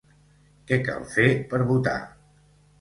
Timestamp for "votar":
1.75-1.97